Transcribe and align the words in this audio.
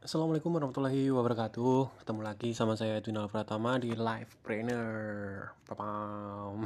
Assalamualaikum 0.00 0.56
warahmatullahi 0.56 1.12
wabarakatuh. 1.12 2.00
Ketemu 2.00 2.24
lagi 2.24 2.56
sama 2.56 2.72
saya 2.72 2.96
Edwin 2.96 3.20
Pratama 3.28 3.76
di 3.76 3.92
Live 3.92 4.32
Trainer 4.40 5.52
Papam 5.68 6.64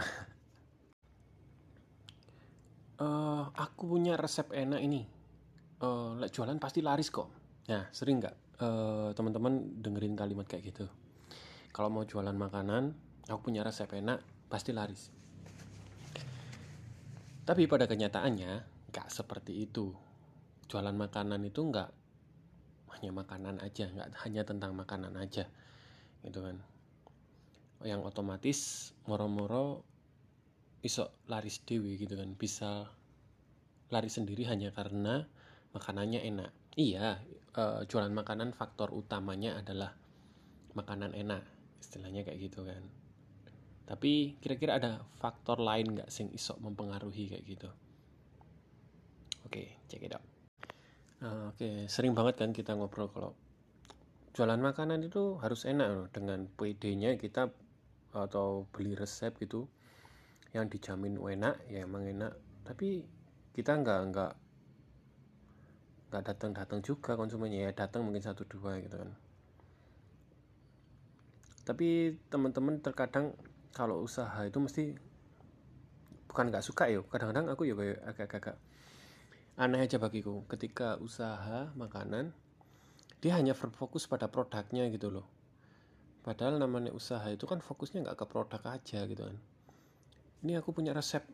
uh, 3.02 3.44
Aku 3.67 3.91
punya 3.91 4.15
resep 4.15 4.55
enak 4.55 4.78
ini. 4.78 5.02
Uh, 5.83 6.23
Jualan 6.31 6.62
pasti 6.62 6.78
laris 6.78 7.10
kok. 7.10 7.26
Nah 7.67 7.91
sering 7.91 8.23
nggak? 8.23 8.62
Uh, 8.62 9.10
teman-teman 9.18 9.82
dengerin 9.82 10.14
kalimat 10.14 10.46
kayak 10.46 10.70
gitu. 10.70 10.86
Kalau 11.74 11.90
mau 11.90 12.06
jualan 12.06 12.38
makanan 12.38 12.94
Aku 13.26 13.50
punya 13.50 13.66
resep 13.66 13.90
enak 13.98 14.22
pasti 14.46 14.70
laris. 14.70 15.10
Tapi 17.42 17.66
pada 17.66 17.90
kenyataannya 17.90 18.52
nggak 18.94 19.10
seperti 19.10 19.66
itu. 19.66 19.90
Jualan 20.70 20.94
makanan 20.94 21.42
itu 21.42 21.66
nggak 21.66 22.04
hanya 22.98 23.11
makanan 23.14 23.56
aja 23.62 23.90
nggak 23.90 24.11
hanya 24.26 24.42
tentang 24.46 24.72
makanan 24.75 25.14
aja 25.18 25.46
gitu 26.25 26.40
kan. 26.40 26.57
Yang 27.84 28.00
otomatis 28.08 28.58
moro-moro 29.04 29.84
iso 30.80 31.12
laris 31.29 31.61
dewi 31.62 32.01
gitu 32.01 32.17
kan. 32.17 32.33
Bisa 32.34 32.89
lari 33.93 34.11
sendiri 34.11 34.48
hanya 34.48 34.73
karena 34.73 35.25
makanannya 35.77 36.20
enak. 36.25 36.51
Iya 36.75 37.23
uh, 37.55 37.80
jualan 37.87 38.11
makanan 38.11 38.51
faktor 38.57 38.91
utamanya 38.91 39.61
adalah 39.61 39.95
makanan 40.75 41.15
enak 41.15 41.45
istilahnya 41.79 42.27
kayak 42.27 42.51
gitu 42.51 42.67
kan. 42.67 42.83
Tapi 43.84 44.41
kira-kira 44.41 44.81
ada 44.81 45.05
faktor 45.20 45.61
lain 45.61 45.95
nggak 46.01 46.09
sing 46.09 46.33
iso 46.33 46.56
mempengaruhi 46.56 47.37
kayak 47.37 47.45
gitu? 47.45 47.70
Oke 49.45 49.61
okay, 49.61 49.67
check 49.87 50.03
it 50.03 50.17
out 50.17 50.34
Ah, 51.24 51.48
oke, 51.48 51.88
sering 51.88 52.12
banget 52.12 52.37
kan 52.37 52.52
kita 52.52 52.77
ngobrol 52.77 53.09
kalau 53.09 53.33
jualan 54.37 54.60
makanan 54.60 55.09
itu 55.09 55.41
harus 55.41 55.64
enak 55.64 55.88
loh 55.88 56.06
dengan 56.12 56.44
PD-nya 56.53 57.16
kita 57.16 57.48
atau 58.12 58.69
beli 58.69 58.92
resep 58.92 59.33
gitu 59.41 59.64
yang 60.53 60.69
dijamin 60.69 61.16
enak 61.16 61.64
ya 61.72 61.89
emang 61.89 62.05
enak. 62.05 62.36
Tapi 62.69 63.08
kita 63.56 63.72
nggak 63.72 64.00
nggak 64.12 64.33
nggak 66.12 66.22
datang 66.28 66.53
datang 66.53 66.84
juga 66.84 67.16
konsumennya 67.16 67.66
ya 67.66 67.70
datang 67.72 68.05
mungkin 68.05 68.20
satu 68.20 68.44
dua 68.44 68.77
gitu 68.84 69.00
kan. 69.00 69.09
Tapi 71.64 72.20
teman-teman 72.28 72.84
terkadang 72.84 73.33
kalau 73.72 74.05
usaha 74.05 74.44
itu 74.44 74.61
mesti 74.61 74.92
bukan 76.28 76.53
nggak 76.53 76.66
suka 76.69 76.92
ya 76.92 77.00
kadang-kadang 77.09 77.48
aku 77.48 77.64
ya 77.64 77.72
agak-agak 78.12 78.61
aneh 79.55 79.86
aja 79.86 80.02
bagiku. 80.02 80.42
Ketika 80.50 80.98
usaha 80.98 81.70
makanan 81.78 82.34
dia 83.22 83.38
hanya 83.38 83.56
berfokus 83.56 84.05
pada 84.05 84.28
produknya 84.28 84.84
gitu 84.91 85.08
loh. 85.08 85.27
Padahal 86.20 86.60
namanya 86.60 86.92
usaha 86.92 87.24
itu 87.30 87.48
kan 87.48 87.60
fokusnya 87.62 88.05
nggak 88.05 88.19
ke 88.20 88.27
produk 88.28 88.62
aja 88.69 89.06
gitu 89.06 89.22
kan. 89.25 89.36
Ini 90.44 90.60
aku 90.60 90.77
punya 90.77 90.92
resep 90.92 91.25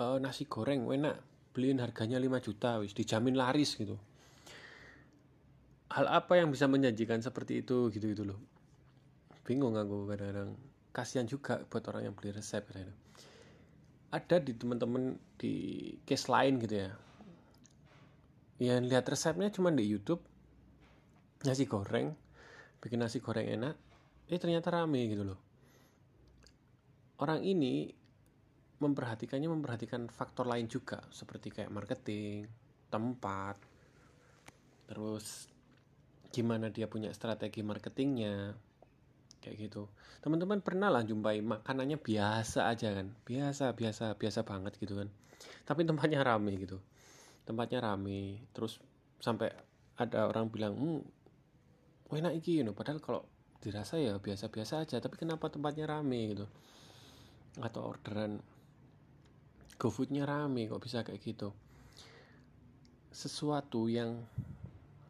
uh, 0.00 0.16
nasi 0.16 0.48
goreng 0.48 0.88
enak. 0.88 1.20
Beliin 1.50 1.82
harganya 1.82 2.16
5 2.16 2.46
juta 2.46 2.78
wis 2.78 2.94
dijamin 2.94 3.34
laris 3.34 3.74
gitu. 3.74 3.98
Hal 5.90 6.06
apa 6.06 6.38
yang 6.38 6.54
bisa 6.54 6.70
menjanjikan 6.70 7.18
seperti 7.18 7.66
itu 7.66 7.90
gitu 7.90 8.06
gitu 8.14 8.24
loh. 8.24 8.38
Bingung 9.42 9.74
aku 9.74 10.06
kadang-kadang. 10.06 10.54
Kasihan 10.94 11.26
juga 11.26 11.60
buat 11.66 11.82
orang 11.90 12.08
yang 12.08 12.14
beli 12.14 12.30
resep 12.30 12.62
kadang-kadang. 12.64 13.00
Ada 14.14 14.36
di 14.40 14.52
teman-teman 14.54 15.18
di 15.36 15.54
case 16.06 16.30
lain 16.30 16.56
gitu 16.62 16.86
ya 16.86 16.90
ya 18.60 18.76
lihat 18.76 19.08
resepnya 19.08 19.48
cuma 19.48 19.72
di 19.72 19.88
YouTube. 19.88 20.20
Nasi 21.48 21.64
goreng 21.64 22.12
bikin 22.80 23.00
nasi 23.00 23.20
goreng 23.20 23.48
enak. 23.48 23.76
Eh 24.28 24.36
ternyata 24.36 24.68
rame 24.68 25.00
gitu 25.08 25.24
loh. 25.24 25.40
Orang 27.20 27.40
ini 27.40 27.88
memperhatikannya 28.80 29.48
memperhatikan 29.48 30.08
faktor 30.08 30.48
lain 30.48 30.68
juga 30.68 31.04
seperti 31.12 31.52
kayak 31.52 31.68
marketing 31.68 32.48
tempat 32.88 33.60
terus 34.88 35.52
gimana 36.32 36.72
dia 36.72 36.88
punya 36.88 37.12
strategi 37.12 37.60
marketingnya 37.60 38.56
kayak 39.40 39.56
gitu. 39.56 39.88
Teman-teman 40.20 40.64
pernah 40.64 40.88
lah 40.88 41.04
jumpai 41.04 41.40
makanannya 41.44 42.00
biasa 42.00 42.72
aja 42.72 42.92
kan. 42.92 43.12
Biasa 43.24 43.72
biasa 43.76 44.16
biasa 44.16 44.40
banget 44.44 44.76
gitu 44.80 44.96
kan. 45.00 45.08
Tapi 45.64 45.84
tempatnya 45.84 46.24
rame 46.24 46.56
gitu 46.56 46.80
tempatnya 47.44 47.82
rame 47.82 48.44
terus 48.52 48.78
sampai 49.20 49.52
ada 50.00 50.28
orang 50.28 50.48
bilang 50.48 50.74
hmm 50.76 51.00
enak 52.10 52.42
iki? 52.42 52.60
You 52.60 52.66
know. 52.66 52.74
padahal 52.74 52.98
kalau 52.98 53.22
dirasa 53.60 54.00
ya 54.00 54.16
biasa-biasa 54.16 54.82
aja 54.82 54.96
tapi 54.98 55.20
kenapa 55.20 55.52
tempatnya 55.52 55.86
rame 55.86 56.34
gitu? 56.34 56.46
Atau 57.60 57.86
orderan 57.86 58.40
GoFoodnya 59.76 60.26
rame 60.26 60.66
kok 60.66 60.82
bisa 60.82 61.04
kayak 61.06 61.20
gitu? 61.22 61.54
Sesuatu 63.10 63.86
yang 63.90 64.24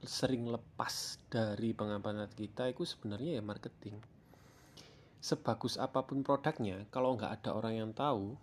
sering 0.01 0.49
lepas 0.49 1.21
dari 1.29 1.77
pengamatan 1.77 2.25
kita 2.33 2.73
itu 2.73 2.85
sebenarnya 2.89 3.41
ya 3.41 3.43
marketing. 3.45 4.01
Sebagus 5.21 5.77
apa 5.77 6.01
pun 6.05 6.25
produknya 6.25 6.89
kalau 6.89 7.13
nggak 7.17 7.41
ada 7.41 7.51
orang 7.53 7.75
yang 7.77 7.91
tahu 7.93 8.37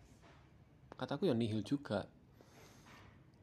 kataku 0.98 1.30
ya 1.30 1.38
nihil 1.38 1.62
juga 1.62 2.10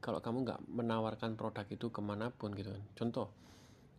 kalau 0.05 0.21
kamu 0.21 0.45
nggak 0.45 0.61
menawarkan 0.69 1.33
produk 1.33 1.65
itu 1.73 1.89
ke 1.89 2.05
mana 2.05 2.29
pun 2.29 2.53
gitu 2.53 2.69
kan. 2.69 2.85
Contoh 2.93 3.33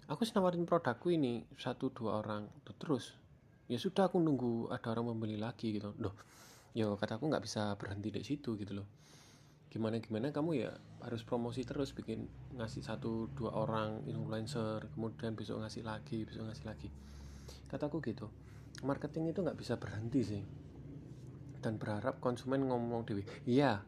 aku 0.06 0.22
nawarin 0.38 0.70
produkku 0.70 1.10
ini 1.10 1.42
satu 1.58 1.90
dua 1.90 2.22
orang 2.22 2.46
terus 2.78 3.18
ya 3.66 3.82
sudah 3.82 4.06
aku 4.06 4.22
nunggu 4.22 4.70
ada 4.70 4.94
orang 4.94 5.18
membeli 5.18 5.42
lagi 5.42 5.74
gitu. 5.74 5.98
Loh 5.98 6.14
yo 6.78 6.94
kataku 6.94 7.26
nggak 7.26 7.42
bisa 7.42 7.74
berhenti 7.74 8.14
di 8.14 8.22
situ 8.22 8.54
gitu 8.54 8.78
loh. 8.78 8.86
Gimana 9.74 9.98
gimana 9.98 10.30
kamu 10.30 10.62
ya 10.62 10.70
harus 11.02 11.26
promosi 11.26 11.66
terus 11.66 11.90
bikin 11.98 12.30
ngasih 12.54 12.86
satu 12.86 13.34
dua 13.34 13.58
orang 13.58 14.06
influencer 14.06 14.86
kemudian 14.94 15.34
besok 15.34 15.66
ngasih 15.66 15.82
lagi 15.82 16.22
besok 16.22 16.54
ngasih 16.54 16.66
lagi. 16.70 16.94
Kataku 17.66 17.98
gitu. 18.06 18.30
Marketing 18.86 19.34
itu 19.34 19.42
nggak 19.42 19.58
bisa 19.58 19.82
berhenti 19.82 20.22
sih. 20.22 20.44
Dan 21.66 21.82
berharap 21.82 22.22
konsumen 22.22 22.62
ngomong 22.70 23.10
dewi 23.10 23.26
iya 23.50 23.82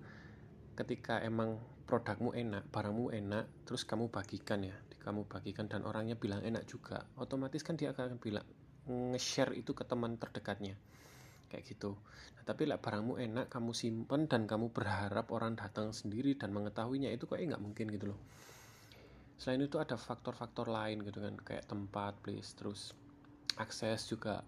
ketika 0.73 1.21
emang 1.21 1.61
produkmu 1.87 2.35
enak, 2.35 2.67
barangmu 2.67 3.15
enak, 3.15 3.63
terus 3.63 3.87
kamu 3.87 4.11
bagikan 4.11 4.59
ya, 4.67 4.75
kamu 4.99 5.23
bagikan 5.23 5.71
dan 5.71 5.87
orangnya 5.87 6.19
bilang 6.19 6.43
enak 6.43 6.67
juga, 6.67 7.07
otomatis 7.15 7.63
kan 7.63 7.79
dia 7.79 7.95
akan 7.95 8.19
bilang 8.19 8.43
nge-share 8.87 9.55
itu 9.55 9.71
ke 9.71 9.87
teman 9.87 10.19
terdekatnya, 10.19 10.75
kayak 11.47 11.63
gitu. 11.63 11.95
Nah, 12.35 12.43
tapi 12.43 12.67
lah 12.67 12.83
barangmu 12.83 13.15
enak, 13.15 13.47
kamu 13.47 13.71
simpen 13.71 14.27
dan 14.27 14.43
kamu 14.43 14.75
berharap 14.75 15.31
orang 15.31 15.55
datang 15.55 15.95
sendiri 15.95 16.35
dan 16.35 16.51
mengetahuinya 16.51 17.07
itu 17.07 17.23
kok 17.23 17.39
nggak 17.39 17.63
mungkin 17.63 17.87
gitu 17.87 18.11
loh. 18.11 18.19
Selain 19.39 19.63
itu 19.63 19.79
ada 19.79 19.95
faktor-faktor 19.95 20.67
lain 20.67 21.07
gitu 21.07 21.23
kan, 21.23 21.39
kayak 21.39 21.71
tempat, 21.71 22.19
place, 22.19 22.51
terus 22.51 22.91
akses 23.55 24.11
juga 24.11 24.43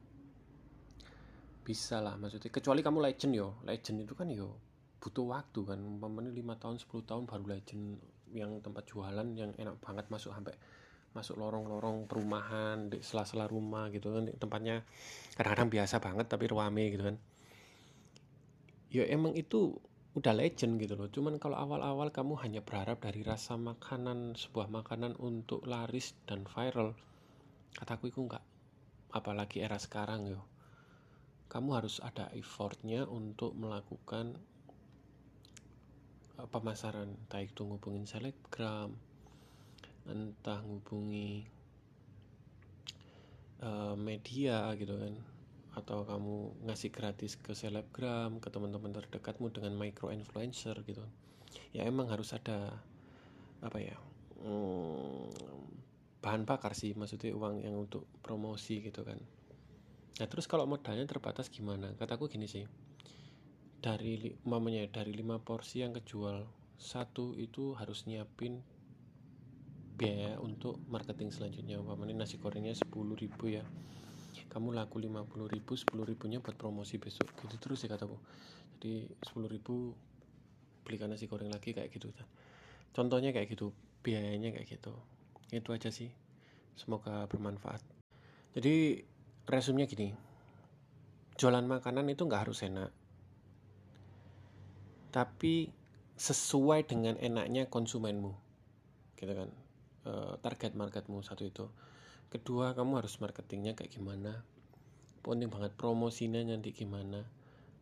bisa 1.64 2.04
lah 2.04 2.20
maksudnya. 2.20 2.52
Kecuali 2.52 2.84
kamu 2.84 3.00
legend 3.00 3.32
yo, 3.32 3.56
legend 3.64 4.04
itu 4.04 4.12
kan 4.12 4.28
yo 4.28 4.69
butuh 5.00 5.26
waktu 5.32 5.60
kan 5.64 5.80
umpamanya 5.80 6.32
lima 6.36 6.60
tahun 6.60 6.76
10 6.76 7.08
tahun 7.08 7.24
baru 7.24 7.56
legend 7.56 8.00
yang 8.36 8.60
tempat 8.60 8.84
jualan 8.86 9.28
yang 9.34 9.56
enak 9.56 9.80
banget 9.80 10.06
masuk 10.12 10.36
sampai 10.36 10.54
masuk 11.10 11.42
lorong-lorong 11.42 12.06
perumahan 12.06 12.94
di 12.94 13.02
sela-sela 13.02 13.50
rumah 13.50 13.90
gitu 13.90 14.14
kan. 14.14 14.30
Tempatnya 14.38 14.86
kadang-kadang 15.34 15.70
biasa 15.74 15.96
banget 15.98 16.26
tapi 16.30 16.46
ruame 16.46 16.94
gitu 16.94 17.04
kan. 17.10 17.18
Ya 18.94 19.06
emang 19.10 19.34
itu 19.34 19.78
udah 20.14 20.34
legend 20.34 20.78
gitu 20.82 20.94
loh. 20.98 21.10
Cuman 21.10 21.42
kalau 21.42 21.58
awal-awal 21.58 22.14
kamu 22.14 22.38
hanya 22.46 22.62
berharap 22.62 23.02
dari 23.02 23.26
rasa 23.26 23.58
makanan 23.58 24.38
sebuah 24.38 24.70
makanan 24.70 25.18
untuk 25.18 25.66
laris 25.66 26.14
dan 26.30 26.46
viral 26.46 26.94
kataku 27.78 28.10
itu 28.10 28.26
enggak 28.26 28.42
apalagi 29.14 29.62
era 29.66 29.78
sekarang 29.82 30.30
yo. 30.30 30.46
Kamu 31.50 31.74
harus 31.74 31.98
ada 32.06 32.30
effortnya 32.38 33.10
untuk 33.10 33.58
melakukan 33.58 34.38
pemasaran 36.48 37.12
entah 37.12 37.44
itu 37.44 37.68
ngubungin 37.68 38.08
selebgram 38.08 38.96
entah 40.08 40.64
ngubungi 40.64 41.44
uh, 43.60 43.96
media 44.00 44.72
gitu 44.80 44.96
kan 44.96 45.16
atau 45.78 46.02
kamu 46.04 46.66
ngasih 46.66 46.90
gratis 46.90 47.38
ke 47.38 47.54
selebgram 47.54 48.42
ke 48.42 48.50
teman-teman 48.50 48.90
terdekatmu 48.90 49.54
dengan 49.54 49.78
micro 49.78 50.10
influencer 50.10 50.76
gitu. 50.84 51.06
Ya 51.72 51.86
emang 51.86 52.10
harus 52.10 52.34
ada 52.34 52.74
apa 53.60 53.78
ya 53.78 53.96
hmm, 54.42 55.30
bahan 56.24 56.48
bakar 56.48 56.74
sih 56.74 56.96
maksudnya 56.98 57.36
uang 57.36 57.64
yang 57.64 57.76
untuk 57.78 58.10
promosi 58.26 58.82
gitu 58.82 59.06
kan. 59.06 59.20
Nah 60.20 60.28
terus 60.28 60.50
kalau 60.50 60.66
modalnya 60.66 61.06
terbatas 61.06 61.48
gimana? 61.54 61.94
Kataku 61.96 62.28
gini 62.28 62.50
sih 62.50 62.66
dari 63.80 64.36
mamanya 64.44 64.84
dari 64.92 65.16
lima 65.16 65.40
porsi 65.40 65.80
yang 65.80 65.96
kejual 65.96 66.44
satu 66.76 67.32
itu 67.36 67.76
harus 67.80 68.04
nyiapin 68.08 68.60
biaya 70.00 70.40
untuk 70.40 70.80
marketing 70.88 71.32
selanjutnya. 71.32 71.76
Umpamanya 71.80 72.24
nasi 72.24 72.40
gorengnya 72.40 72.72
10 72.72 72.88
ribu 73.20 73.52
ya. 73.52 73.64
Kamu 74.48 74.72
laku 74.72 75.04
50 75.04 75.52
ribu 75.52 75.76
10 75.76 76.08
ribunya 76.08 76.40
buat 76.40 76.56
promosi 76.56 76.96
besok. 76.96 77.28
Gitu 77.36 77.60
terus 77.60 77.84
ya 77.84 77.92
kataku. 77.92 78.16
Jadi 78.80 79.12
10 79.12 79.52
ribu 79.52 79.92
belikan 80.88 81.12
nasi 81.12 81.28
goreng 81.28 81.52
lagi 81.52 81.76
kayak 81.76 81.94
gitu 81.94 82.10
contohnya 82.90 83.30
kayak 83.30 83.54
gitu 83.54 83.76
biayanya 84.02 84.56
kayak 84.56 84.80
gitu. 84.80 84.96
Itu 85.52 85.76
aja 85.76 85.92
sih. 85.92 86.10
Semoga 86.80 87.28
bermanfaat. 87.28 87.84
Jadi 88.56 89.04
resumnya 89.46 89.86
gini. 89.86 90.16
Jualan 91.36 91.64
makanan 91.64 92.08
itu 92.12 92.24
nggak 92.28 92.50
harus 92.50 92.64
enak 92.66 92.99
tapi 95.10 95.70
sesuai 96.20 96.84
dengan 96.86 97.16
enaknya 97.16 97.72
konsumenmu 97.72 98.32
gitu 99.16 99.34
kan? 99.34 99.50
E, 100.04 100.12
target 100.44 100.76
marketmu 100.76 101.24
satu 101.24 101.44
itu. 101.48 101.66
Kedua 102.30 102.78
kamu 102.78 103.02
harus 103.02 103.18
marketingnya 103.18 103.74
kayak 103.74 103.96
gimana? 103.96 104.46
Penting 105.26 105.50
banget 105.50 105.74
promosinya 105.76 106.44
nanti 106.46 106.76
gimana? 106.76 107.26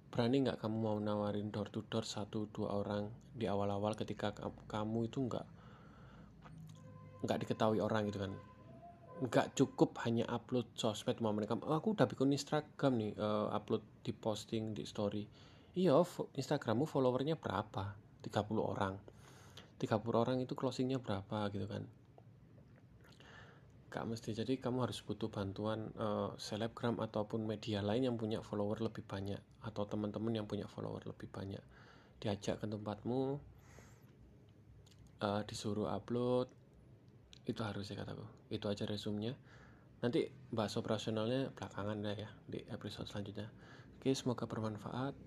Berani 0.08 0.48
nggak 0.48 0.64
kamu 0.64 0.78
mau 0.80 0.98
nawarin 0.98 1.52
door 1.52 1.68
to 1.68 1.84
door 1.92 2.08
satu 2.08 2.48
dua 2.50 2.80
orang 2.80 3.12
di 3.36 3.46
awal-awal 3.46 3.94
ketika 3.94 4.32
kamu 4.72 5.12
itu 5.12 5.20
nggak 5.28 5.46
nggak 7.28 7.38
diketahui 7.44 7.84
orang 7.84 8.08
gitu 8.08 8.24
kan? 8.24 8.34
Nggak 9.18 9.58
cukup 9.58 9.98
hanya 10.08 10.30
upload 10.30 10.70
sosmed 10.78 11.20
mau 11.20 11.34
mereka 11.34 11.60
oh, 11.60 11.76
aku 11.76 11.98
udah 11.98 12.08
bikin 12.08 12.32
Instagram 12.32 12.94
nih 13.02 13.12
uh, 13.20 13.52
upload 13.52 13.84
di 14.06 14.14
posting 14.16 14.78
di 14.78 14.88
story 14.88 15.28
iya 15.78 15.94
Instagrammu 16.34 16.90
followernya 16.90 17.38
berapa? 17.38 17.94
30 18.26 18.34
orang. 18.58 18.98
30 19.78 19.94
orang 20.18 20.38
itu 20.42 20.58
closingnya 20.58 20.98
berapa 20.98 21.54
gitu 21.54 21.70
kan? 21.70 21.86
Gak 23.94 24.04
mesti. 24.10 24.34
Jadi 24.34 24.58
kamu 24.58 24.90
harus 24.90 25.06
butuh 25.06 25.30
bantuan 25.30 25.94
uh, 26.02 26.34
selebgram 26.42 26.98
ataupun 26.98 27.46
media 27.46 27.86
lain 27.86 28.10
yang 28.10 28.18
punya 28.18 28.42
follower 28.42 28.82
lebih 28.82 29.06
banyak 29.06 29.40
atau 29.62 29.86
teman-teman 29.86 30.42
yang 30.42 30.50
punya 30.50 30.66
follower 30.66 31.06
lebih 31.06 31.30
banyak. 31.30 31.62
Diajak 32.18 32.58
ke 32.58 32.66
tempatmu 32.66 33.38
uh, 35.22 35.42
disuruh 35.46 35.94
upload 35.94 36.50
itu 37.46 37.62
harus 37.62 37.86
ya 37.94 38.02
kataku. 38.02 38.26
Itu 38.50 38.66
aja 38.66 38.90
resumnya 38.90 39.38
nanti 39.98 40.30
bahas 40.54 40.78
operasionalnya 40.78 41.50
belakangan 41.58 41.98
dah 42.06 42.16
ya 42.18 42.30
di 42.46 42.62
episode 42.70 43.10
selanjutnya. 43.10 43.50
Oke 43.98 44.14
semoga 44.14 44.46
bermanfaat 44.46 45.27